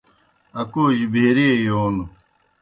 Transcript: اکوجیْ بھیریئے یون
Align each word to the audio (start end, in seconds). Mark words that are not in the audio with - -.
اکوجیْ 0.61 1.05
بھیریئے 1.13 1.53
یون 1.65 1.95